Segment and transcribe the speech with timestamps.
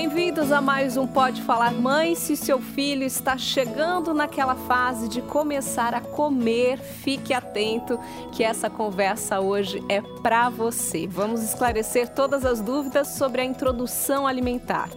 [0.00, 2.14] Bem-vindos a mais um Pode Falar Mãe.
[2.14, 8.00] Se seu filho está chegando naquela fase de começar a comer, fique atento
[8.32, 11.06] que essa conversa hoje é para você.
[11.06, 14.88] Vamos esclarecer todas as dúvidas sobre a introdução alimentar.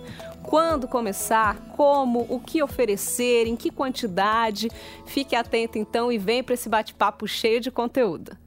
[0.41, 4.69] Quando começar, como, o que oferecer, em que quantidade.
[5.05, 8.37] Fique atento então e vem para esse bate-papo cheio de conteúdo.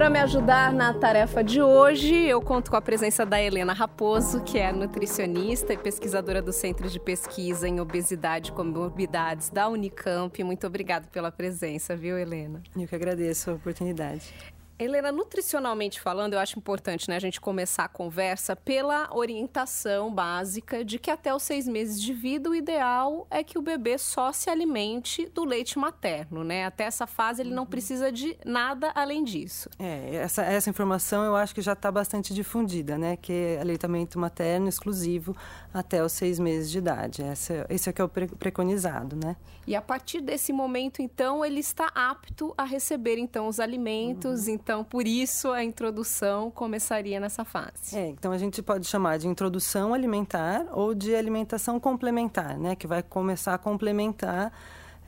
[0.00, 4.42] Para me ajudar na tarefa de hoje, eu conto com a presença da Helena Raposo,
[4.42, 10.42] que é nutricionista e pesquisadora do Centro de Pesquisa em Obesidade e Comorbidades da Unicamp.
[10.42, 12.62] Muito obrigada pela presença, viu, Helena?
[12.74, 14.32] Eu que agradeço a oportunidade.
[14.80, 20.82] Helena, nutricionalmente falando, eu acho importante né, a gente começar a conversa pela orientação básica
[20.82, 24.32] de que até os seis meses de vida o ideal é que o bebê só
[24.32, 26.64] se alimente do leite materno, né?
[26.64, 27.68] Até essa fase ele não uhum.
[27.68, 29.68] precisa de nada além disso.
[29.78, 33.16] É, essa, essa informação eu acho que já está bastante difundida, né?
[33.16, 35.36] Que é aleitamento materno exclusivo
[35.74, 37.22] até os seis meses de idade.
[37.22, 39.36] Essa, esse é que é o pre preconizado, né?
[39.66, 44.54] E a partir desse momento, então, ele está apto a receber então os alimentos, uhum.
[44.54, 47.96] então então, por isso a introdução começaria nessa fase.
[47.96, 52.76] É, então a gente pode chamar de introdução alimentar ou de alimentação complementar, né?
[52.76, 54.52] Que vai começar a complementar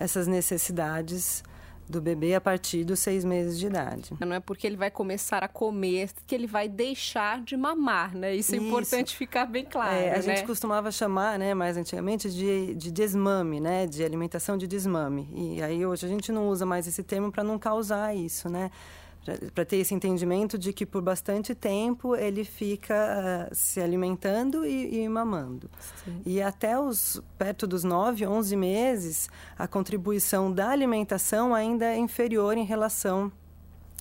[0.01, 1.45] essas necessidades
[1.89, 4.11] do bebê a partir dos seis meses de idade.
[4.19, 8.35] Não é porque ele vai começar a comer que ele vai deixar de mamar, né?
[8.35, 8.67] Isso é Isso.
[8.67, 9.95] importante ficar bem claro.
[9.95, 10.23] É, a né?
[10.23, 13.87] gente costumava chamar, né, mais antigamente, de, de desmame, né?
[13.87, 15.29] De alimentação de desmame.
[15.33, 18.69] E aí hoje a gente não usa mais esse termo para não causar isso, né?
[19.55, 25.03] Para ter esse entendimento de que por bastante tempo ele fica uh, se alimentando e,
[25.03, 25.71] e mamando.
[26.05, 26.21] Sim.
[26.27, 32.57] E até os perto dos 9, 11 meses, a contribuição da alimentação ainda é inferior
[32.57, 33.31] em relação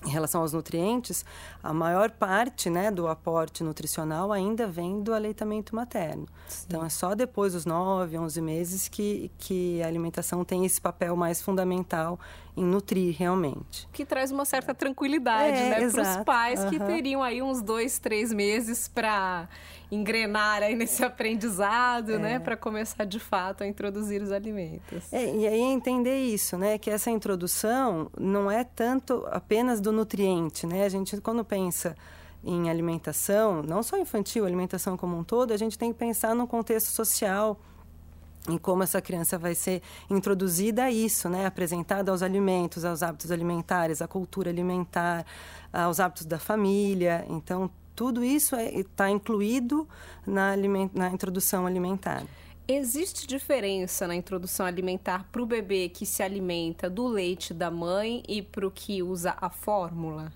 [0.04, 1.24] em relação aos nutrientes,
[1.62, 6.26] a maior parte né, do aporte nutricional ainda vem do aleitamento materno.
[6.48, 6.66] Sim.
[6.68, 11.16] Então, é só depois dos 9, 11 meses que, que a alimentação tem esse papel
[11.16, 12.18] mais fundamental
[12.56, 13.88] em nutrir realmente.
[13.92, 16.70] Que traz uma certa tranquilidade é, né, para os pais uhum.
[16.70, 19.48] que teriam aí uns dois, três meses para
[19.92, 22.18] engrenar aí nesse aprendizado, né, é.
[22.18, 25.12] né, para começar de fato a introduzir os alimentos.
[25.12, 30.66] É, e aí entender isso, né, que essa introdução não é tanto apenas do nutriente,
[30.66, 30.84] né?
[30.84, 31.94] A gente quando pensa
[32.42, 36.46] em alimentação, não só infantil, alimentação como um todo, a gente tem que pensar no
[36.46, 37.60] contexto social
[38.48, 41.46] em como essa criança vai ser introduzida a isso, né?
[41.46, 45.24] Apresentada aos alimentos, aos hábitos alimentares, à cultura alimentar,
[45.72, 47.24] aos hábitos da família.
[47.28, 49.88] Então, tudo isso está é, incluído
[50.26, 50.54] na,
[50.94, 52.24] na introdução alimentar.
[52.66, 58.22] Existe diferença na introdução alimentar para o bebê que se alimenta do leite da mãe
[58.28, 60.32] e para o que usa a fórmula?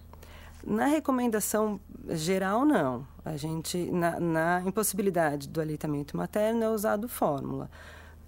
[0.67, 1.81] Na recomendação
[2.11, 3.07] geral, não.
[3.25, 7.71] A gente, na, na impossibilidade do aleitamento materno, é usado fórmula.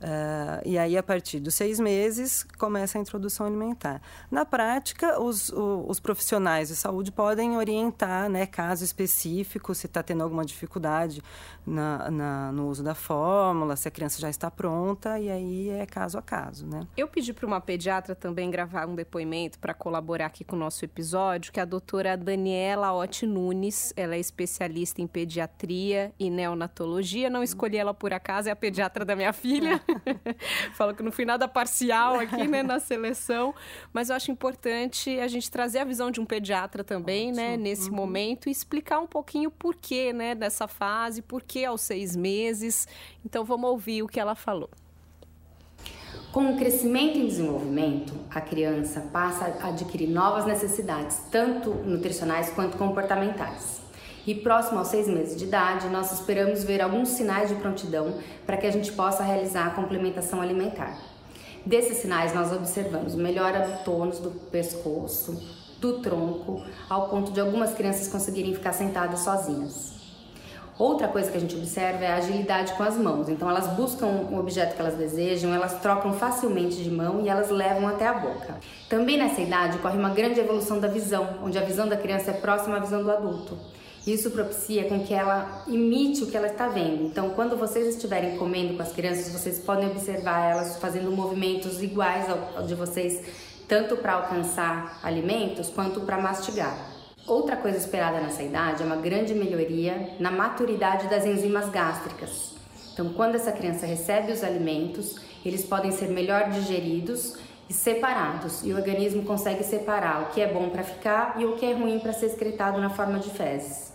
[0.01, 4.01] Uh, e aí, a partir dos seis meses, começa a introdução alimentar.
[4.31, 10.03] Na prática, os, o, os profissionais de saúde podem orientar, né, caso específico, se está
[10.03, 11.23] tendo alguma dificuldade
[11.67, 15.85] na, na, no uso da fórmula, se a criança já está pronta, e aí é
[15.85, 16.87] caso a caso, né?
[16.97, 20.85] Eu pedi para uma pediatra também gravar um depoimento para colaborar aqui com o nosso
[20.85, 23.93] episódio, que é a doutora Daniela Otti Nunes.
[23.97, 27.29] Ela é especialista em pediatria e neonatologia.
[27.29, 29.81] Não escolhi ela por acaso, é a pediatra da minha filha.
[30.75, 33.55] Falo que no final da parcial aqui, né, na seleção.
[33.93, 37.57] Mas eu acho importante a gente trazer a visão de um pediatra também, né, Ótimo.
[37.57, 37.97] né, nesse uhum.
[37.97, 42.87] momento e explicar um pouquinho o porquê, né, dessa fase, por que aos seis meses.
[43.25, 44.71] Então vamos ouvir o que ela falou.
[46.33, 52.77] Com o crescimento e desenvolvimento, a criança passa a adquirir novas necessidades, tanto nutricionais quanto
[52.77, 53.88] comportamentais
[54.29, 58.59] e próximo aos seis meses de idade, nós esperamos ver alguns sinais de prontidão para
[58.59, 60.99] que a gente possa realizar a complementação alimentar.
[61.65, 65.43] Desses sinais, nós observamos melhora do tônus do pescoço,
[65.81, 69.95] do tronco, ao ponto de algumas crianças conseguirem ficar sentadas sozinhas.
[70.79, 73.31] Outra coisa que a gente observa é a agilidade com as mãos.
[73.31, 77.49] Então, elas buscam o objeto que elas desejam, elas trocam facilmente de mão e elas
[77.49, 78.57] levam até a boca.
[78.91, 82.35] Também nessa idade ocorre uma grande evolução da visão, onde a visão da criança é
[82.35, 83.78] próxima à visão do adulto.
[84.07, 87.05] Isso propicia com que ela imite o que ela está vendo.
[87.05, 92.27] Então, quando vocês estiverem comendo com as crianças, vocês podem observar elas fazendo movimentos iguais
[92.29, 93.23] ao de vocês,
[93.67, 96.77] tanto para alcançar alimentos quanto para mastigar.
[97.27, 102.55] Outra coisa esperada nessa idade é uma grande melhoria na maturidade das enzimas gástricas.
[102.95, 107.37] Então, quando essa criança recebe os alimentos, eles podem ser melhor digeridos
[107.69, 111.67] separados, e o organismo consegue separar o que é bom para ficar e o que
[111.67, 113.93] é ruim para ser excretado na forma de fezes.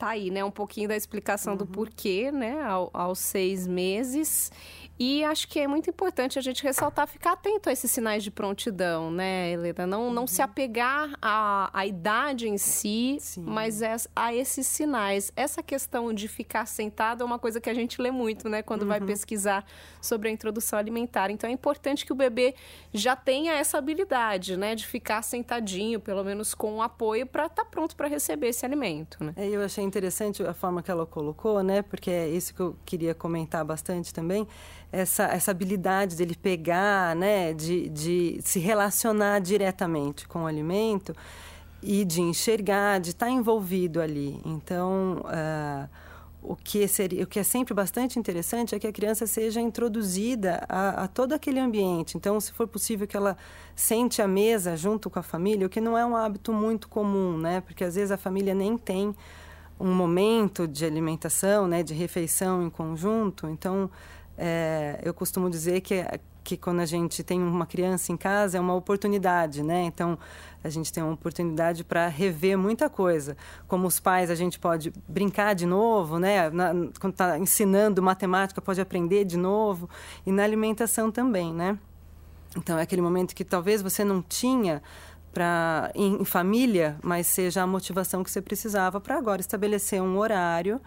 [0.00, 0.42] Tá aí, né?
[0.42, 1.58] Um pouquinho da explicação uhum.
[1.58, 2.62] do porquê, né?
[2.62, 4.50] Ao, aos seis meses.
[5.02, 8.30] E acho que é muito importante a gente ressaltar, ficar atento a esses sinais de
[8.30, 9.86] prontidão, né, Helena?
[9.86, 10.12] Não, uhum.
[10.12, 13.42] não se apegar à, à idade em si, Sim.
[13.46, 15.32] mas é, a esses sinais.
[15.34, 18.82] Essa questão de ficar sentado é uma coisa que a gente lê muito, né, quando
[18.82, 18.88] uhum.
[18.88, 19.64] vai pesquisar
[20.02, 21.30] sobre a introdução alimentar.
[21.30, 22.54] Então é importante que o bebê
[22.92, 27.64] já tenha essa habilidade, né, de ficar sentadinho, pelo menos com o apoio, para estar
[27.64, 29.24] tá pronto para receber esse alimento.
[29.24, 29.32] Né?
[29.34, 32.76] É, eu achei interessante a forma que ela colocou, né, porque é isso que eu
[32.84, 34.46] queria comentar bastante também
[34.92, 41.14] essa, essa habilidade dele pegar, né, de, de se relacionar diretamente com o alimento
[41.82, 44.40] e de enxergar, de estar envolvido ali.
[44.44, 45.88] Então, uh,
[46.42, 50.62] o, que seria, o que é sempre bastante interessante é que a criança seja introduzida
[50.68, 52.16] a, a, todo aquele ambiente.
[52.16, 53.36] Então, se for possível que ela
[53.74, 57.38] sente a mesa junto com a família, o que não é um hábito muito comum,
[57.38, 57.60] né?
[57.60, 59.14] Porque às vezes a família nem tem
[59.78, 63.48] um momento de alimentação, né, de refeição em conjunto.
[63.48, 63.90] Então,
[64.42, 66.02] é, eu costumo dizer que,
[66.42, 69.82] que quando a gente tem uma criança em casa é uma oportunidade, né?
[69.82, 70.18] Então,
[70.64, 73.36] a gente tem uma oportunidade para rever muita coisa.
[73.68, 76.48] Como os pais, a gente pode brincar de novo, né?
[76.48, 79.90] Na, quando está ensinando matemática, pode aprender de novo.
[80.24, 81.78] E na alimentação também, né?
[82.56, 84.82] Então, é aquele momento que talvez você não tinha
[85.34, 90.16] para em, em família, mas seja a motivação que você precisava para agora estabelecer um
[90.16, 90.80] horário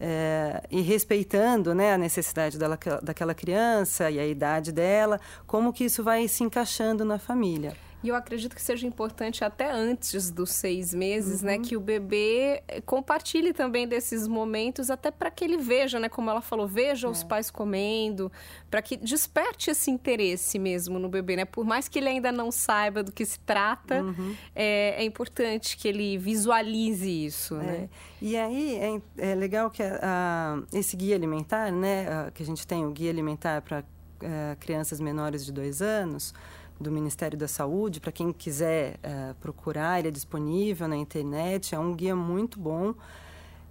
[0.00, 5.84] é, e respeitando né, a necessidade dela, daquela criança e a idade dela, como que
[5.84, 7.76] isso vai se encaixando na família.
[8.04, 11.58] E eu acredito que seja importante até antes dos seis meses, né, uhum.
[11.62, 16.28] né, que o bebê compartilhe também desses momentos, até para que ele veja, né, como
[16.28, 17.10] ela falou, veja é.
[17.10, 18.30] os pais comendo,
[18.70, 21.46] para que desperte esse interesse mesmo no bebê, né?
[21.46, 24.36] Por mais que ele ainda não saiba do que se trata, uhum.
[24.54, 27.58] é, é, importante que ele visualize isso, é.
[27.64, 27.88] né?
[28.20, 28.76] E aí
[29.16, 32.84] é, é legal que a, a, esse guia alimentar, né, a, que a gente tem
[32.84, 33.82] o guia alimentar para
[34.20, 36.34] é, crianças menores de dois anos
[36.80, 41.78] do Ministério da Saúde, para quem quiser uh, procurar, ele é disponível na internet, é
[41.78, 42.94] um guia muito bom.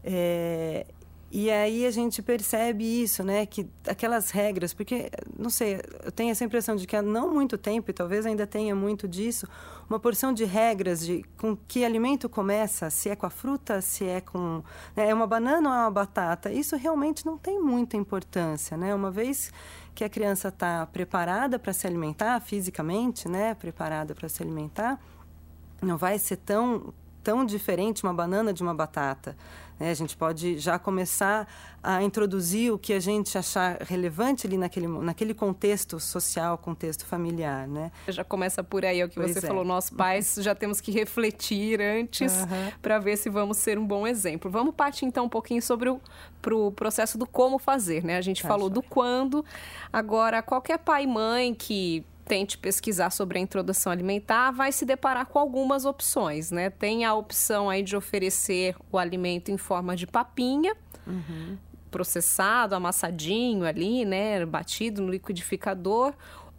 [0.04, 0.86] É,
[1.36, 3.48] e aí a gente percebe isso, né?
[3.48, 7.58] Que aquelas regras, porque, não sei, eu tenho essa impressão de que há não muito
[7.58, 9.48] tempo, e talvez ainda tenha muito disso,
[9.90, 14.06] uma porção de regras de com que alimento começa, se é com a fruta, se
[14.06, 14.62] é com.
[14.96, 16.52] Né, é uma banana ou é uma batata.
[16.52, 18.94] Isso realmente não tem muita importância, né?
[18.94, 19.52] Uma vez
[19.96, 23.54] que a criança está preparada para se alimentar fisicamente, né?
[23.54, 25.00] Preparada para se alimentar,
[25.82, 26.94] não vai ser tão
[27.24, 29.36] tão diferente uma banana de uma batata.
[29.80, 29.92] Né?
[29.92, 31.48] A gente pode já começar
[31.82, 37.68] a introduzir o que a gente achar relevante ali naquele, naquele contexto social, contexto familiar.
[37.68, 37.92] Né?
[38.08, 39.48] Já começa por aí, é o que pois você é.
[39.48, 39.66] falou.
[39.66, 42.72] Nós pais já temos que refletir antes uhum.
[42.82, 44.50] para ver se vamos ser um bom exemplo.
[44.50, 46.00] Vamos partir então um pouquinho sobre o
[46.42, 48.04] pro processo do como fazer.
[48.04, 48.18] Né?
[48.18, 49.44] A gente tá, falou do quando.
[49.92, 55.26] Agora, qualquer pai e mãe que tente pesquisar sobre a introdução alimentar, vai se deparar
[55.26, 56.70] com algumas opções, né?
[56.70, 60.76] Tem a opção aí de oferecer o alimento em forma de papinha,
[61.06, 61.58] uhum.
[61.92, 64.46] processado, amassadinho ali, né?
[64.46, 66.14] Batido no liquidificador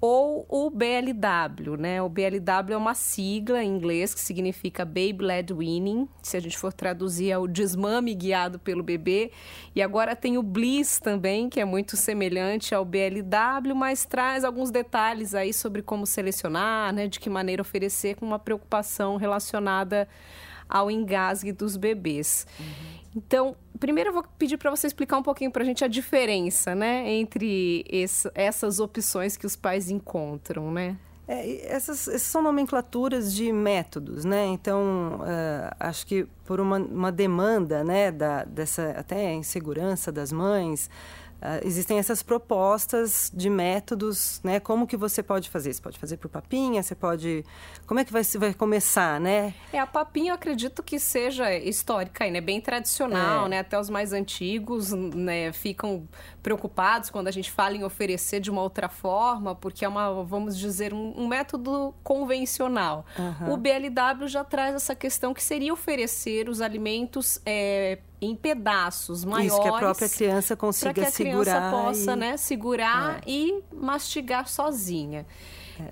[0.07, 2.03] ou o BLW, né?
[2.03, 6.59] O BLW é uma sigla em inglês que significa Baby Led Weaning, se a gente
[6.59, 9.33] for traduzir é o desmame guiado pelo bebê.
[9.75, 14.71] E agora tem o Bliss também, que é muito semelhante ao BLW, mas traz alguns
[14.71, 17.09] detalhes aí sobre como selecionar, né?
[17.09, 20.07] De que maneira oferecer com uma preocupação relacionada
[20.69, 22.47] ao engasgue dos bebês.
[22.59, 22.95] Uhum.
[23.17, 26.75] Então, primeiro eu vou pedir para você explicar um pouquinho para a gente a diferença,
[26.75, 30.97] né, entre esse, essas opções que os pais encontram, né?
[31.27, 34.45] É, essas, essas, são nomenclaturas de métodos, né?
[34.47, 40.91] Então, uh, acho que por uma, uma demanda, né, da, dessa até insegurança das mães,
[41.43, 44.59] Uh, existem essas propostas de métodos, né?
[44.59, 45.75] Como que você pode fazer?
[45.75, 47.45] Você pode fazer por papinha, você pode...
[47.87, 49.53] Como é que vai, vai começar, né?
[49.73, 52.41] É, a papinha eu acredito que seja histórica, né?
[52.41, 53.49] Bem tradicional, é.
[53.51, 53.59] né?
[53.59, 55.53] Até os mais antigos né?
[55.53, 56.09] ficam
[56.43, 60.59] preocupados quando a gente fala em oferecer de uma outra forma, porque é uma, vamos
[60.59, 63.05] dizer, um, um método convencional.
[63.19, 63.53] Uhum.
[63.53, 67.39] O BLW já traz essa questão que seria oferecer os alimentos...
[67.45, 69.53] É, em pedaços maiores.
[69.53, 72.17] Isso, que a própria criança consiga que a criança possa e...
[72.17, 73.21] né, segurar é.
[73.27, 75.27] e mastigar sozinha.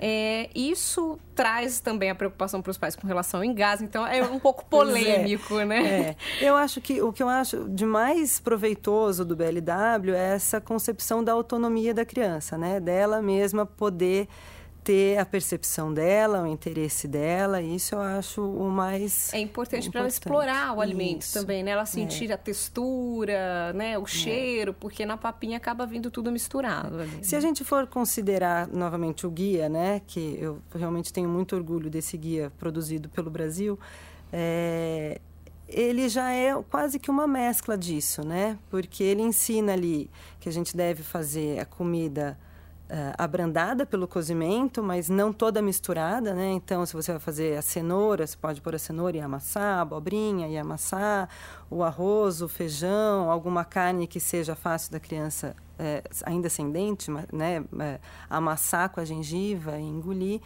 [0.01, 0.47] É.
[0.47, 4.23] É, isso traz também a preocupação para os pais com relação ao engasgo, então é
[4.23, 4.67] um pouco é.
[4.67, 5.85] polêmico, é, né?
[5.85, 6.17] É.
[6.41, 11.23] Eu acho que o que eu acho de mais proveitoso do BLW é essa concepção
[11.23, 12.79] da autonomia da criança, né?
[12.79, 14.29] Dela mesma poder
[14.85, 20.01] ter a percepção dela, o interesse dela, isso eu acho o mais é importante para
[20.01, 21.39] ela explorar o alimento isso.
[21.39, 21.71] também, né?
[21.71, 22.35] Ela sentir é.
[22.35, 24.07] a textura, né, o é.
[24.07, 27.01] cheiro, porque na papinha acaba vindo tudo misturado.
[27.01, 27.25] Ali.
[27.25, 31.89] Se a gente for considerar novamente o guia, né, que eu realmente tenho muito orgulho
[31.89, 33.79] desse guia produzido pelo Brasil,
[34.33, 35.21] é,
[35.69, 38.59] ele já é quase que uma mescla disso, né?
[38.69, 40.11] Porque ele ensina ali
[40.41, 42.39] que a gente deve fazer a comida
[42.91, 46.51] uh, abrandada pelo cozimento, mas não toda misturada, né?
[46.53, 49.81] Então, se você vai fazer a cenoura, você pode pôr a cenoura e amassar, a
[49.83, 51.29] abobrinha e amassar,
[51.71, 57.11] o arroz, o feijão, alguma carne que seja fácil da criança, é, ainda sem dente,
[57.11, 57.65] né?
[57.81, 60.41] É, amassar com a gengiva e engolir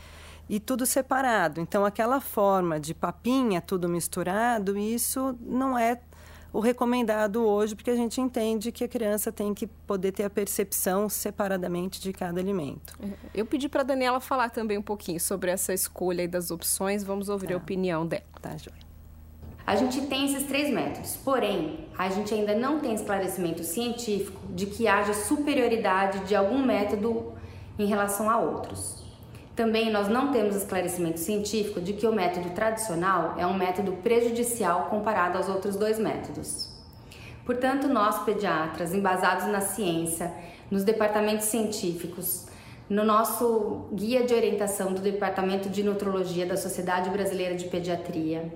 [0.49, 1.61] e tudo separado.
[1.61, 6.01] Então, aquela forma de papinha, tudo misturado, isso não é
[6.53, 10.31] o recomendado hoje, porque a gente entende que a criança tem que poder ter a
[10.31, 12.95] percepção separadamente de cada alimento.
[13.03, 16.51] É, eu pedi para a Daniela falar também um pouquinho sobre essa escolha e das
[16.51, 17.05] opções.
[17.05, 17.55] Vamos ouvir tá.
[17.55, 18.25] a opinião dela.
[18.41, 18.87] Tá, Joia.
[19.67, 24.67] A gente tem esses três métodos, porém, a gente ainda não tem esclarecimento científico de
[24.67, 27.33] que haja superioridade de algum método
[27.77, 29.06] em relação a outros.
[29.57, 34.89] Também nós não temos esclarecimento científico de que o método tradicional é um método prejudicial
[34.91, 36.69] comparado aos outros dois métodos.
[37.47, 40.31] Portanto, nós pediatras, embasados na ciência,
[40.71, 42.45] nos departamentos científicos,
[42.89, 48.53] no nosso guia de orientação do Departamento de Nutrologia da Sociedade Brasileira de Pediatria,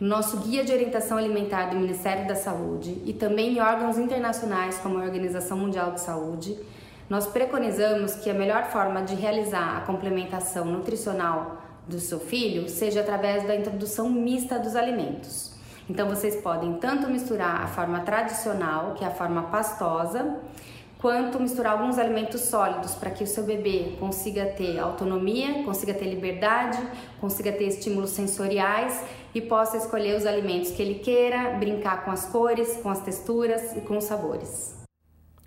[0.00, 4.78] no nosso guia de orientação alimentar do Ministério da Saúde e também em órgãos internacionais
[4.78, 6.58] como a Organização Mundial de Saúde,
[7.10, 13.00] nós preconizamos que a melhor forma de realizar a complementação nutricional do seu filho seja
[13.00, 15.52] através da introdução mista dos alimentos.
[15.88, 20.36] Então vocês podem tanto misturar a forma tradicional, que é a forma pastosa,
[20.98, 26.04] quanto misturar alguns alimentos sólidos para que o seu bebê consiga ter autonomia, consiga ter
[26.04, 26.78] liberdade,
[27.20, 29.02] consiga ter estímulos sensoriais
[29.34, 33.76] e possa escolher os alimentos que ele queira, brincar com as cores, com as texturas
[33.76, 34.79] e com os sabores.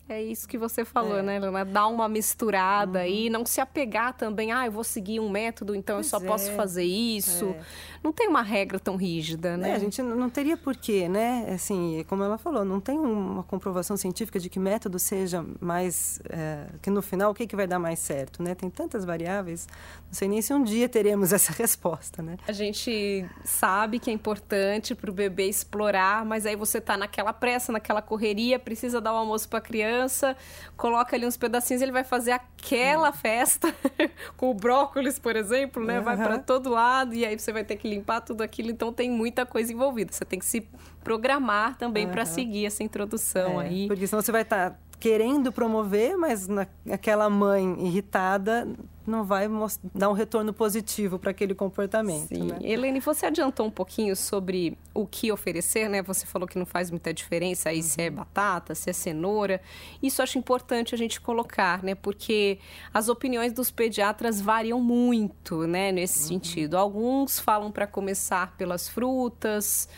[0.08, 1.22] É isso que você falou, é.
[1.22, 1.64] né, Luna?
[1.64, 3.06] Dar uma misturada uhum.
[3.06, 6.24] e não se apegar também, ah, eu vou seguir um método, então pois eu só
[6.24, 6.28] é.
[6.28, 7.56] posso fazer isso.
[8.04, 8.08] É.
[8.08, 9.72] Não tem uma regra tão rígida, né?
[9.72, 11.48] É, a gente não teria porquê, né?
[11.54, 16.20] Assim, como ela falou, não tem uma comprovação científica de que método seja mais.
[16.30, 18.54] É, que no final o que, que vai dar mais certo, né?
[18.54, 19.68] Tem tantas variáveis,
[20.08, 22.38] não sei nem se um dia teremos essa resposta, né?
[22.48, 27.34] A gente sabe que é importante para o bebê explorar, mas aí você está naquela
[27.34, 30.36] pressa, naquela correria, precisa dar o almoço para a criança,
[30.76, 33.14] coloca ali uns pedacinhos, ele vai fazer aquela hum.
[33.14, 33.74] festa
[34.36, 36.00] com o brócolis, por exemplo, né?
[36.00, 39.10] Vai para todo lado e aí você vai ter que limpar tudo aquilo, então tem
[39.10, 40.12] muita coisa envolvida.
[40.12, 40.68] Você tem que se
[41.04, 42.12] programar também uhum.
[42.12, 43.88] para seguir essa introdução é, aí.
[43.88, 48.68] Porque senão você vai estar tá querendo promover, mas na, aquela mãe irritada
[49.06, 49.48] não vai
[49.94, 52.28] dar um retorno positivo para aquele comportamento.
[52.30, 52.44] Sim.
[52.44, 52.60] Né?
[52.62, 56.02] Helene, você adiantou um pouquinho sobre o que oferecer, né?
[56.02, 57.84] Você falou que não faz muita diferença aí uhum.
[57.84, 58.16] se é uhum.
[58.16, 59.62] batata, se é cenoura.
[60.02, 61.96] Isso acho importante a gente colocar, né?
[61.96, 62.60] Porque
[62.94, 65.92] as opiniões dos pediatras variam muito, né?
[65.92, 66.28] Nesse uhum.
[66.28, 66.78] sentido.
[66.78, 69.90] Alguns falam para começar pelas frutas,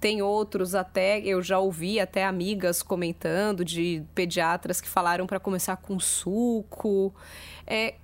[0.00, 5.76] tem outros até, eu já ouvi até amigas comentando de pediatras que falaram para começar
[5.76, 7.14] com suco.
[7.66, 7.94] É,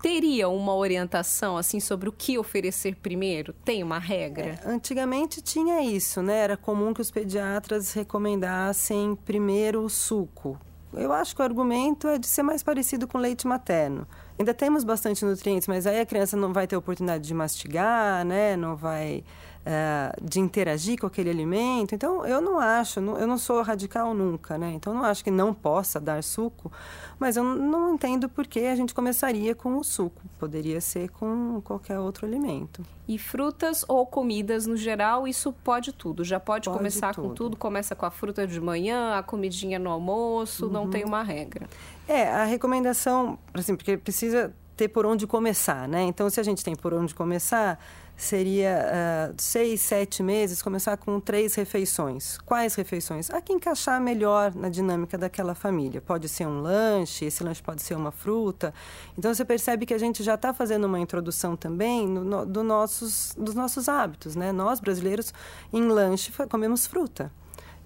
[0.00, 3.52] teria uma orientação assim sobre o que oferecer primeiro?
[3.64, 4.58] Tem uma regra?
[4.64, 6.38] É, antigamente tinha isso, né?
[6.38, 10.58] Era comum que os pediatras recomendassem primeiro o suco.
[10.92, 14.06] Eu acho que o argumento é de ser mais parecido com leite materno.
[14.38, 18.56] Ainda temos bastante nutrientes, mas aí a criança não vai ter oportunidade de mastigar, né?
[18.56, 19.24] Não vai
[19.64, 21.94] uh, de interagir com aquele alimento.
[21.94, 24.72] Então, eu não acho, eu não sou radical nunca, né?
[24.74, 26.70] Então, não acho que não possa dar suco,
[27.18, 30.22] mas eu não entendo por que a gente começaria com o suco.
[30.38, 32.84] Poderia ser com qualquer outro alimento.
[33.06, 36.24] E frutas ou comidas no geral, isso pode tudo.
[36.24, 37.28] Já pode, pode começar tudo.
[37.28, 37.56] com tudo.
[37.56, 40.72] Começa com a fruta de manhã, a comidinha no almoço, uhum.
[40.72, 41.68] não tem uma regra.
[42.08, 46.02] É, a recomendação, assim, porque precisa ter por onde começar, né?
[46.02, 47.78] Então, se a gente tem por onde começar,
[48.16, 52.38] seria uh, seis, sete meses, começar com três refeições.
[52.38, 53.30] Quais refeições?
[53.30, 56.00] A que encaixar melhor na dinâmica daquela família.
[56.00, 58.72] Pode ser um lanche, esse lanche pode ser uma fruta.
[59.18, 62.62] Então você percebe que a gente já está fazendo uma introdução também no, no, do
[62.62, 64.36] nossos, dos nossos hábitos.
[64.36, 64.52] Né?
[64.52, 65.32] Nós, brasileiros,
[65.72, 67.32] em lanche comemos fruta.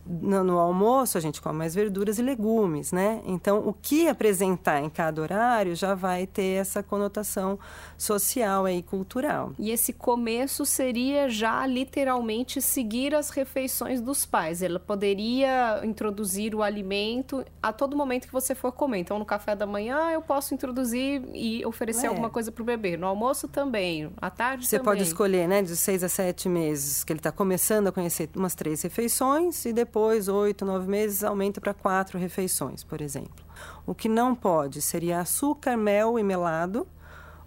[0.08, 3.20] No, no, almoço a gente come mais verduras e legumes, né?
[3.26, 7.58] Então, o que apresentar em cada horário já vai ter essa conotação
[7.96, 9.52] social e cultural.
[9.58, 14.62] E esse começo seria já literalmente seguir as refeições dos pais.
[14.62, 19.00] Ela poderia introduzir o alimento a todo momento que você for comer.
[19.00, 22.08] Então, no café da manhã eu posso introduzir e oferecer é.
[22.08, 22.96] alguma coisa para o bebê.
[22.96, 24.94] No almoço também, à tarde você também.
[24.94, 28.30] Você pode escolher, né, de seis a sete meses que ele está começando a conhecer
[28.34, 33.44] umas três refeições e depois depois, oito, nove meses, aumenta para quatro refeições, por exemplo.
[33.84, 36.86] O que não pode seria açúcar, mel e melado.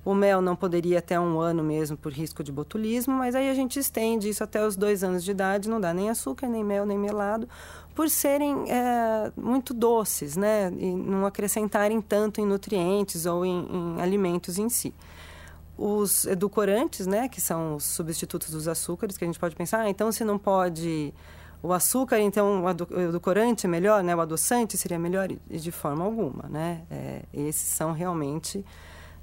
[0.04, 3.54] O mel não poderia até um ano mesmo por risco de botulismo, mas aí a
[3.54, 6.86] gente estende isso até os dois anos de idade, não dá nem açúcar, nem mel,
[6.86, 7.48] nem melado,
[7.96, 10.74] por serem é, muito doces, né?
[10.78, 14.94] E não acrescentarem tanto em nutrientes ou em, em alimentos em si
[15.78, 19.90] os edulcorantes, né, que são os substitutos dos açúcares, que a gente pode pensar, ah,
[19.90, 21.12] então se não pode
[21.64, 24.16] o açúcar, então, o edulcorante é melhor, né?
[24.16, 25.28] O adoçante seria melhor?
[25.50, 26.82] De forma alguma, né?
[26.90, 28.66] É, esses são realmente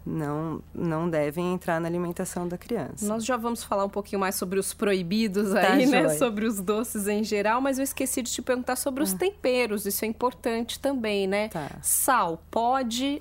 [0.06, 3.06] não não devem entrar na alimentação da criança.
[3.06, 6.08] Nós já vamos falar um pouquinho mais sobre os proibidos tá aí, tá, né?
[6.10, 9.18] Sobre os doces em geral, mas eu esqueci de te perguntar sobre os ah.
[9.18, 9.84] temperos.
[9.84, 11.48] Isso é importante também, né?
[11.48, 11.68] Tá.
[11.82, 13.18] Sal pode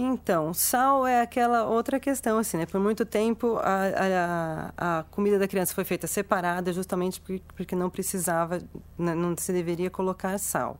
[0.00, 2.66] então, sal é aquela outra questão, assim, né?
[2.66, 7.74] Por muito tempo a, a, a comida da criança foi feita separada justamente porque, porque
[7.74, 8.60] não precisava,
[8.96, 9.12] né?
[9.12, 10.78] não se deveria colocar sal.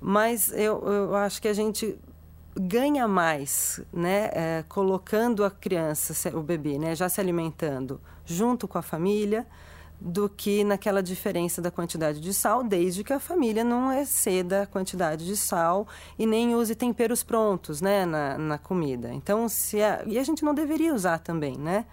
[0.00, 1.98] Mas eu, eu acho que a gente
[2.54, 4.30] ganha mais, né?
[4.32, 6.94] É, colocando a criança, o bebê, né?
[6.94, 9.48] Já se alimentando junto com a família,
[10.00, 14.66] do que naquela diferença da quantidade de sal, desde que a família não exceda a
[14.66, 15.88] quantidade de sal
[16.18, 19.12] e nem use temperos prontos né, na, na comida.
[19.12, 21.84] Então, se a, e a gente não deveria usar também, né?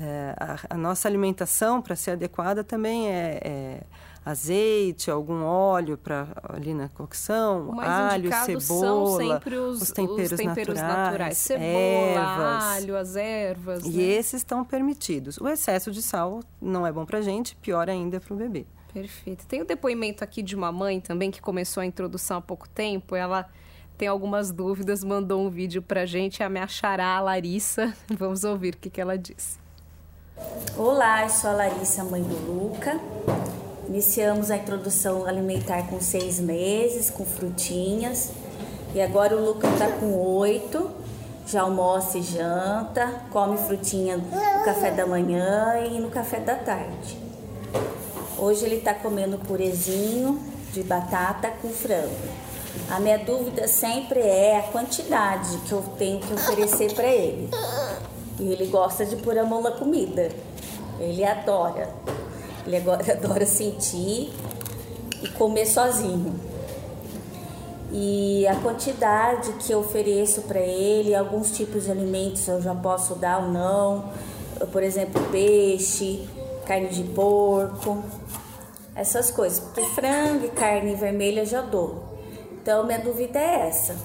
[0.00, 3.80] É, a, a, nossa alimentação, para ser adequada, também é, é
[4.30, 11.06] azeite, algum óleo para ali na cocção, alho, cebola, os, os, temperos, os temperos naturais,
[11.06, 13.84] naturais, cebola, ervas, alho, as ervas.
[13.86, 14.02] E né?
[14.02, 15.38] esses estão permitidos.
[15.38, 18.66] O excesso de sal não é bom para a gente, pior ainda para o bebê.
[18.92, 19.46] Perfeito.
[19.46, 22.68] Tem o um depoimento aqui de uma mãe também que começou a introdução há pouco
[22.68, 23.16] tempo.
[23.16, 23.48] Ela
[23.96, 27.94] tem algumas dúvidas, mandou um vídeo para a gente, a minha xará, a Larissa.
[28.18, 29.58] Vamos ouvir o que, que ela disse.
[30.76, 33.00] Olá, eu sou a Larissa, mãe do Luca.
[33.88, 38.28] Iniciamos a introdução alimentar com seis meses, com frutinhas.
[38.94, 40.90] E agora o Lucas está com oito,
[41.46, 47.18] já almoça e janta, come frutinha no café da manhã e no café da tarde.
[48.36, 50.38] Hoje ele está comendo purezinho
[50.70, 52.14] de batata com frango.
[52.90, 57.48] A minha dúvida sempre é a quantidade que eu tenho que oferecer para ele.
[58.38, 60.30] E ele gosta de pôr a mão na comida.
[61.00, 61.88] Ele adora.
[62.68, 64.30] Ele agora adora sentir
[65.22, 66.38] e comer sozinho.
[67.90, 73.14] E a quantidade que eu ofereço para ele, alguns tipos de alimentos eu já posso
[73.14, 74.12] dar ou não,
[74.70, 76.28] por exemplo, peixe,
[76.66, 78.04] carne de porco,
[78.94, 79.60] essas coisas.
[79.60, 82.18] Porque frango e carne vermelha já dou.
[82.52, 83.96] Então, minha dúvida é essa.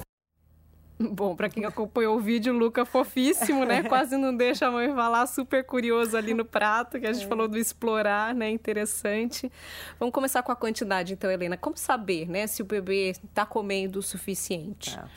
[1.12, 3.84] Bom, para quem acompanhou o vídeo, o Luca fofíssimo, né?
[3.90, 7.28] Quase não deixa a mãe falar, super curioso ali no prato, que a gente é.
[7.28, 8.50] falou do explorar, né?
[8.50, 9.52] Interessante.
[10.00, 11.58] Vamos começar com a quantidade, então, Helena.
[11.58, 14.96] Como saber, né, se o bebê está comendo o suficiente?
[14.96, 15.08] Tá.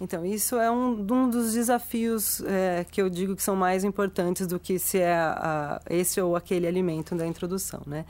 [0.00, 4.46] Então, isso é um, um dos desafios é, que eu digo que são mais importantes
[4.46, 8.04] do que se é a, a, esse ou aquele alimento da introdução, né?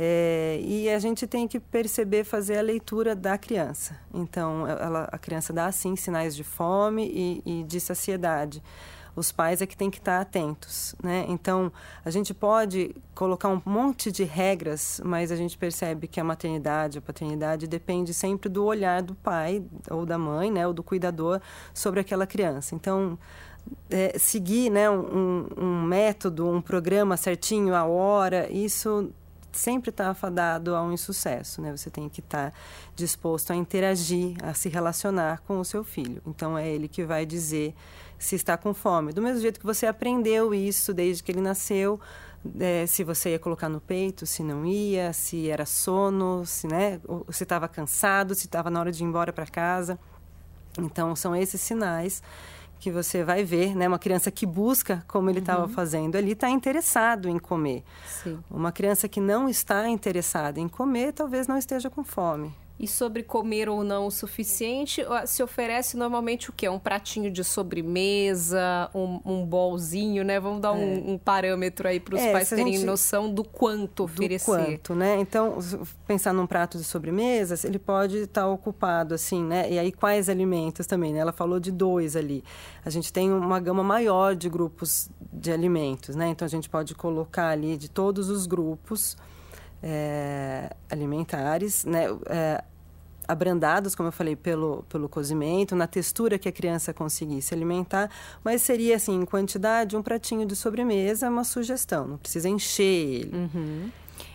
[0.00, 3.98] É, e a gente tem que perceber, fazer a leitura da criança.
[4.14, 8.62] Então, ela, a criança dá, sim, sinais de fome e, e de saciedade.
[9.16, 11.24] Os pais é que têm que estar atentos, né?
[11.28, 11.72] Então,
[12.04, 16.98] a gente pode colocar um monte de regras, mas a gente percebe que a maternidade,
[16.98, 20.64] a paternidade depende sempre do olhar do pai ou da mãe, né?
[20.64, 21.40] Ou do cuidador
[21.74, 22.76] sobre aquela criança.
[22.76, 23.18] Então,
[23.90, 29.12] é, seguir né, um, um método, um programa certinho, a hora, isso
[29.58, 31.76] sempre está afadado a um insucesso, né?
[31.76, 32.56] Você tem que estar tá
[32.94, 36.22] disposto a interagir, a se relacionar com o seu filho.
[36.26, 37.74] Então é ele que vai dizer
[38.18, 39.12] se está com fome.
[39.12, 42.00] Do mesmo jeito que você aprendeu isso desde que ele nasceu,
[42.58, 47.00] é, se você ia colocar no peito, se não ia, se era sono, se né,
[47.30, 49.98] se estava cansado, se estava na hora de ir embora para casa.
[50.78, 52.22] Então são esses sinais
[52.78, 53.88] que você vai ver, né?
[53.88, 55.68] Uma criança que busca como ele estava uhum.
[55.68, 57.82] fazendo ali está interessado em comer.
[58.06, 58.38] Sim.
[58.50, 62.54] Uma criança que não está interessada em comer talvez não esteja com fome.
[62.78, 66.68] E sobre comer ou não o suficiente, se oferece normalmente o quê?
[66.68, 70.38] Um pratinho de sobremesa, um, um bolzinho, né?
[70.38, 70.72] Vamos dar é.
[70.72, 72.84] um, um, parâmetro aí para os é, pais terem gente...
[72.84, 74.44] noção do quanto oferecer.
[74.44, 75.18] Do quanto, né?
[75.20, 75.58] Então,
[76.06, 79.68] pensar num prato de sobremesa, ele pode estar tá ocupado, assim, né?
[79.68, 81.18] E aí, quais alimentos também, né?
[81.18, 82.44] Ela falou de dois ali.
[82.84, 86.28] A gente tem uma gama maior de grupos de alimentos, né?
[86.28, 89.16] Então, a gente pode colocar ali de todos os grupos
[89.82, 92.06] é, alimentares, né?
[92.26, 92.62] É,
[93.28, 98.10] abrandados, como eu falei, pelo, pelo cozimento, na textura que a criança conseguisse alimentar,
[98.42, 103.36] mas seria assim, em quantidade, um pratinho de sobremesa, uma sugestão, não precisa encher ele.
[103.36, 103.90] Uhum.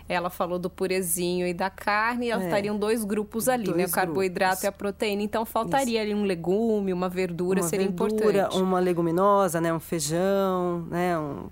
[0.08, 2.48] Ela falou do purezinho e da carne, elas é.
[2.48, 3.86] estariam dois grupos ali, dois né?
[3.86, 4.64] O carboidrato grupos.
[4.64, 5.24] e a proteína.
[5.24, 6.12] Então faltaria Isso.
[6.12, 8.58] ali um legume, uma verdura, uma seria verdura, importante.
[8.62, 9.74] Uma leguminosa, né?
[9.74, 11.18] Um feijão, né?
[11.18, 11.48] Um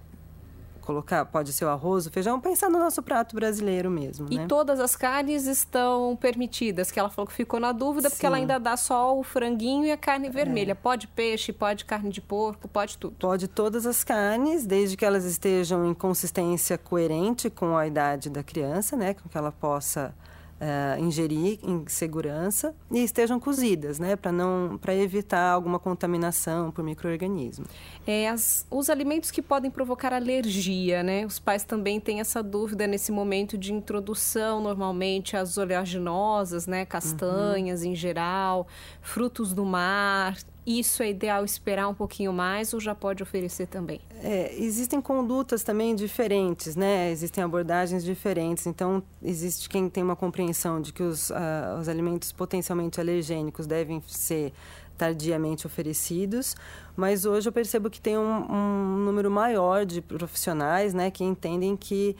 [0.91, 4.27] colocar, pode ser o arroz, o feijão, pensar no nosso prato brasileiro mesmo.
[4.30, 4.45] E né?
[4.47, 8.15] todas as carnes estão permitidas, que ela falou que ficou na dúvida, Sim.
[8.15, 10.30] porque ela ainda dá só o franguinho e a carne é.
[10.30, 10.73] vermelha.
[10.73, 10.75] É.
[10.75, 13.15] Pode peixe, pode carne de porco, pode tudo.
[13.17, 18.43] Pode todas as carnes, desde que elas estejam em consistência coerente com a idade da
[18.43, 19.13] criança, né?
[19.13, 20.13] Com que ela possa
[20.62, 26.84] uh, ingerir em segurança e estejam cozidas, né, para não para evitar alguma contaminação por
[26.84, 27.65] microorganismo.
[28.06, 31.26] É, as, os alimentos que podem provocar alergia, né?
[31.26, 37.82] Os pais também têm essa dúvida nesse momento de introdução, normalmente as oleaginosas, né, castanhas
[37.82, 37.91] uhum.
[37.91, 38.67] em geral,
[39.02, 44.00] frutos do mar, isso é ideal esperar um pouquinho mais ou já pode oferecer também?
[44.21, 47.10] É, existem condutas também diferentes, né?
[47.10, 48.67] Existem abordagens diferentes.
[48.67, 54.04] Então, existe quem tem uma compreensão de que os, uh, os alimentos potencialmente alergênicos devem
[54.08, 54.54] ser
[55.02, 56.56] tardiamente oferecidos,
[56.95, 61.76] mas hoje eu percebo que tem um, um número maior de profissionais, né, que entendem
[61.76, 62.15] que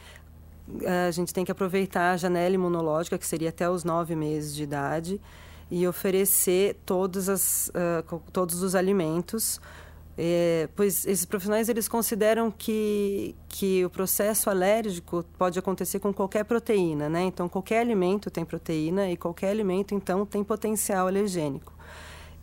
[0.68, 4.52] uh, a gente tem que aproveitar a janela imunológica, que seria até os nove meses
[4.52, 5.20] de idade,
[5.74, 9.58] e oferecer todos, as, uh, todos os alimentos,
[10.18, 16.44] é, pois esses profissionais eles consideram que, que o processo alérgico pode acontecer com qualquer
[16.44, 17.22] proteína, né?
[17.22, 21.72] Então, qualquer alimento tem proteína e qualquer alimento, então, tem potencial alergênico.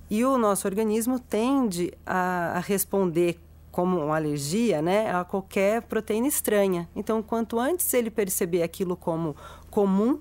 [0.10, 3.40] E o nosso organismo tende a, a responder
[3.72, 6.90] como uma alergia, né, a qualquer proteína estranha.
[6.96, 9.36] Então, quanto antes ele perceber aquilo como
[9.70, 10.20] comum,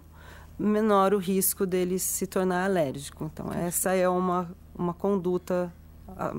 [0.59, 3.31] menor o risco dele se tornar alérgico.
[3.33, 5.73] Então, essa é uma, uma conduta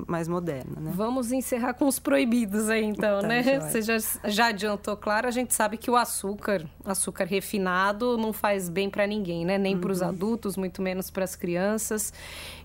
[0.06, 0.92] mais moderna, né?
[0.94, 3.42] Vamos encerrar com os proibidos aí, então, tá, né?
[3.42, 3.60] Joia.
[3.60, 8.68] Você já, já adiantou, claro, a gente sabe que o açúcar, açúcar refinado, não faz
[8.68, 9.56] bem para ninguém, né?
[9.56, 9.80] Nem uhum.
[9.80, 12.12] para os adultos, muito menos para as crianças.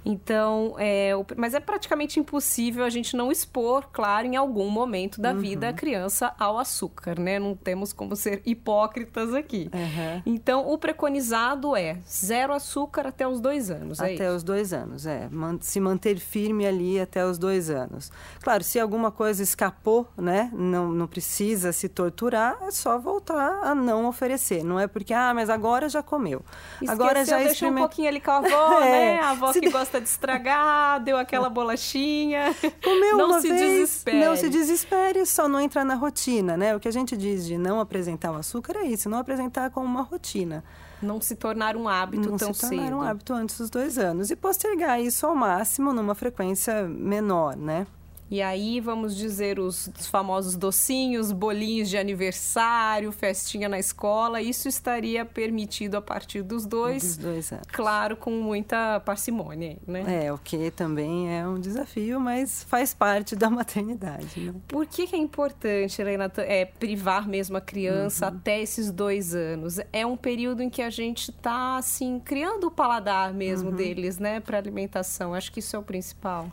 [0.06, 5.32] Então, é, mas é praticamente impossível a gente não expor, claro, em algum momento da
[5.32, 5.40] uhum.
[5.40, 7.40] vida a criança ao açúcar, né?
[7.40, 9.70] Não temos como ser hipócritas aqui.
[9.74, 10.22] Uhum.
[10.26, 14.00] Então, o preconizado é zero açúcar até os dois anos.
[14.00, 14.36] É até isso?
[14.36, 15.28] os dois anos, é.
[15.62, 18.12] Se manter firme ali até os dois anos.
[18.44, 20.52] Claro, se alguma coisa escapou, né?
[20.54, 24.64] Não, não precisa se torturar, é só voltar a não oferecer.
[24.64, 26.44] Não é porque, ah, mas agora já comeu.
[26.76, 29.20] Esqueceu, agora já deixou um pouquinho ali com a avó, é, né?
[29.20, 29.70] A avó que de...
[29.70, 32.56] gosta de estragar, deu aquela bolachinha.
[32.84, 34.20] Comeu não uma se vez, desespere.
[34.20, 36.76] Não se desespere, só não entrar na rotina, né?
[36.76, 39.86] O que a gente diz de não apresentar o açúcar é isso, não apresentar como
[39.86, 40.64] uma rotina.
[41.02, 42.72] Não se tornar um hábito não tão cedo.
[42.72, 44.32] Não se tornar um hábito antes dos dois anos.
[44.32, 47.86] E postergar isso ao máximo numa frequência menor, né?
[48.30, 54.68] E aí vamos dizer os, os, famosos docinhos, bolinhos de aniversário, festinha na escola, isso
[54.68, 57.04] estaria permitido a partir dos dois.
[57.04, 57.66] Dos dois anos.
[57.72, 60.26] Claro, com muita parcimônia, né?
[60.26, 64.40] É, o que também é um desafio, mas faz parte da maternidade.
[64.40, 64.56] Né?
[64.68, 68.38] Por que, que é importante, Helena, é, privar mesmo a criança uhum.
[68.38, 69.80] até esses dois anos?
[69.94, 73.76] É um período em que a gente está, assim, criando o paladar mesmo uhum.
[73.76, 75.36] deles, né, para alimentação.
[75.36, 76.50] Acho que isso é o principal.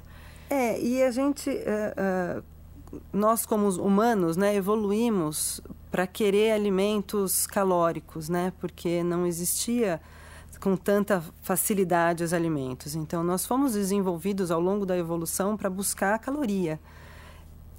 [0.53, 2.43] É, e a gente, uh,
[2.95, 9.99] uh, nós como humanos, né, evoluímos para querer alimentos calóricos, né, porque não existia
[10.61, 12.95] com tanta facilidade os alimentos.
[12.95, 16.79] Então, nós fomos desenvolvidos ao longo da evolução para buscar a caloria,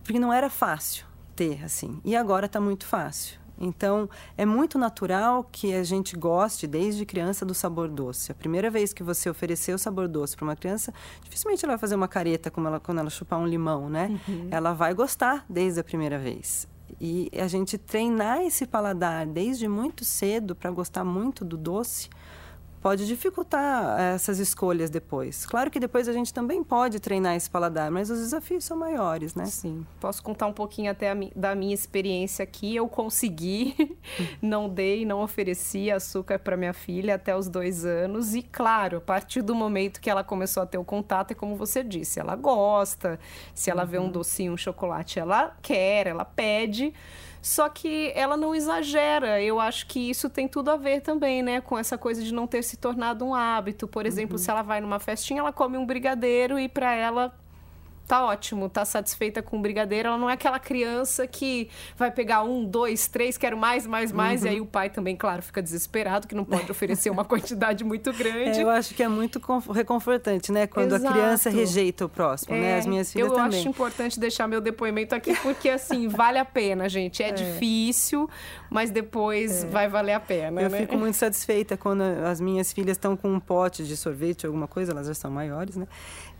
[0.03, 1.05] porque não era fácil
[1.35, 2.01] ter assim.
[2.03, 3.42] E agora está muito fácil.
[3.57, 8.31] Então, é muito natural que a gente goste, desde criança, do sabor doce.
[8.31, 11.79] A primeira vez que você oferecer o sabor doce para uma criança, dificilmente ela vai
[11.79, 14.19] fazer uma careta como ela, quando ela chupar um limão, né?
[14.27, 14.47] Uhum.
[14.51, 16.67] Ela vai gostar desde a primeira vez.
[16.99, 22.09] E a gente treinar esse paladar desde muito cedo para gostar muito do doce
[22.83, 25.45] pode dificultar essas escolhas depois.
[25.45, 29.33] Claro que depois a gente também pode treinar esse paladar, mas os desafios são maiores,
[29.35, 29.45] né?
[29.45, 29.85] Sim.
[30.01, 32.75] Posso contar um pouquinho até mi da minha experiência aqui.
[32.75, 33.97] Eu consegui,
[34.41, 38.35] não dei, não ofereci açúcar para minha filha até os dois anos.
[38.35, 41.55] E claro, a partir do momento que ela começou a ter o contato, é como
[41.55, 43.17] você disse, ela gosta.
[43.55, 43.89] Se ela uhum.
[43.89, 44.11] vê um uhum.
[44.11, 46.93] docinho, um chocolate, ela quer, ela pede.
[47.43, 49.41] Só que ela não exagera.
[49.41, 51.59] Eu acho que isso tem tudo a ver também, né?
[51.59, 53.85] Com essa coisa de não ter se tornado um hábito.
[53.85, 54.37] Por exemplo, uhum.
[54.37, 57.35] se ela vai numa festinha, ela come um brigadeiro e para ela
[58.07, 60.09] tá ótimo, tá satisfeita com o brigadeiro.
[60.09, 64.41] Ela não é aquela criança que vai pegar um, dois, três, quero mais, mais, mais.
[64.41, 64.47] Uhum.
[64.47, 68.11] E aí o pai também, claro, fica desesperado, que não pode oferecer uma quantidade muito
[68.13, 68.59] grande.
[68.59, 70.67] É, eu acho que é muito reconfortante, né?
[70.67, 71.07] Quando Exato.
[71.07, 72.77] a criança rejeita o próximo, é, né?
[72.77, 73.53] As minhas filhas eu também.
[73.53, 77.23] Eu acho importante deixar meu depoimento aqui, porque assim, vale a pena, gente.
[77.23, 77.31] É, é.
[77.31, 78.29] difícil,
[78.69, 79.67] mas depois é.
[79.67, 80.61] vai valer a pena.
[80.61, 80.79] Eu né?
[80.79, 84.91] fico muito satisfeita quando as minhas filhas estão com um pote de sorvete, alguma coisa,
[84.91, 85.87] elas já são maiores, né?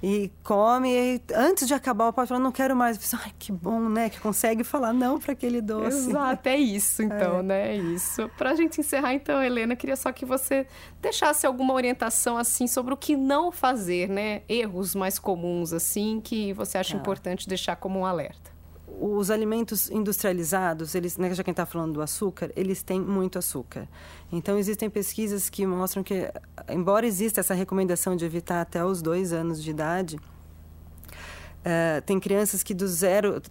[0.05, 2.97] E come, e antes de acabar o pote, fala, não quero mais.
[2.97, 4.09] Penso, Ai, que bom, né?
[4.09, 6.09] Que consegue falar não para aquele doce.
[6.09, 7.43] Exato, é isso então, é.
[7.43, 7.71] né?
[7.71, 8.29] É isso.
[8.37, 10.67] Para a gente encerrar, então, Helena, queria só que você
[11.01, 14.41] deixasse alguma orientação, assim, sobre o que não fazer, né?
[14.49, 16.99] Erros mais comuns, assim, que você acha ah.
[16.99, 18.52] importante deixar como um alerta
[18.87, 23.87] os alimentos industrializados, eles, né, já quem está falando do açúcar, eles têm muito açúcar.
[24.31, 26.31] Então, existem pesquisas que mostram que,
[26.69, 32.63] embora exista essa recomendação de evitar até os dois anos de idade, uh, tem crianças
[32.63, 33.41] que do zero...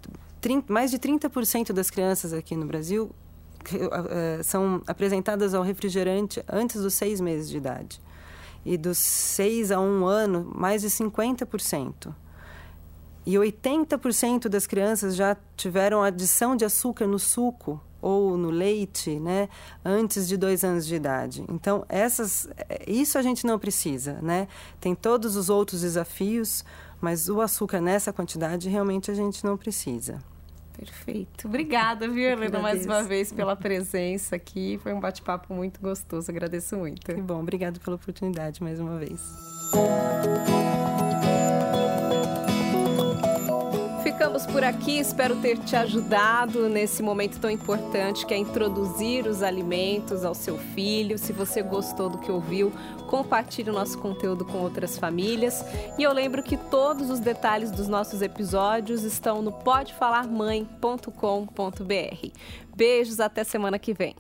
[0.41, 3.11] 30, mais de 30% das crianças aqui no Brasil
[3.73, 8.01] uh, são apresentadas ao refrigerante antes dos seis meses de idade.
[8.65, 12.13] E dos seis a um ano, mais de 50%.
[13.25, 19.49] E 80% das crianças já tiveram adição de açúcar no suco ou no leite, né,
[19.85, 21.45] antes de dois anos de idade.
[21.49, 24.49] Então, essas, é, isso a gente não precisa, né?
[24.81, 26.65] Tem todos os outros desafios,
[27.01, 30.19] mas o açúcar nessa quantidade realmente a gente não precisa.
[30.77, 31.47] Perfeito.
[31.47, 34.81] Obrigada, viu, Helena, mais uma vez pela presença aqui.
[34.83, 36.31] Foi um bate-papo muito gostoso.
[36.31, 37.07] Agradeço muito.
[37.07, 37.41] Que bom.
[37.41, 39.21] Obrigada pela oportunidade mais uma vez.
[44.33, 49.43] Ficamos por aqui, espero ter te ajudado nesse momento tão importante que é introduzir os
[49.43, 51.19] alimentos ao seu filho.
[51.19, 52.73] Se você gostou do que ouviu,
[53.09, 55.63] compartilhe o nosso conteúdo com outras famílias.
[55.99, 62.29] E eu lembro que todos os detalhes dos nossos episódios estão no podefalarmãe.com.br.
[62.75, 64.17] Beijos, até semana que vem.